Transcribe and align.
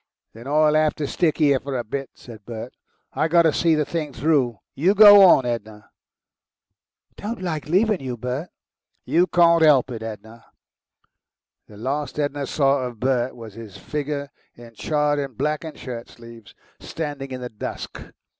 "Then 0.33 0.47
I'll 0.47 0.73
have 0.73 0.95
to 0.95 1.05
stick 1.05 1.39
'ere 1.39 1.59
for 1.59 1.77
a 1.77 1.83
bit," 1.83 2.09
said 2.15 2.43
Bert. 2.43 2.73
"I 3.13 3.27
got 3.27 3.43
to 3.43 3.53
see 3.53 3.75
the 3.75 3.85
thing 3.85 4.13
through. 4.13 4.57
You 4.73 4.95
go 4.95 5.21
on, 5.23 5.45
Edna." 5.45 5.91
"Don't 7.17 7.39
like 7.39 7.69
leavin' 7.69 7.99
you, 7.99 8.17
Bert." 8.17 8.49
"You 9.05 9.27
can't 9.27 9.61
'elp 9.61 9.91
it, 9.91 10.01
Edna."... 10.01 10.43
The 11.67 11.77
last 11.77 12.17
Edna 12.17 12.47
saw 12.47 12.81
of 12.81 12.99
Bert 12.99 13.35
was 13.35 13.53
his 13.53 13.77
figure, 13.77 14.31
in 14.55 14.73
charred 14.73 15.19
and 15.19 15.37
blackened 15.37 15.77
shirtsleeves, 15.77 16.55
standing 16.79 17.29
in 17.29 17.41
the 17.41 17.49
dusk. 17.49 18.01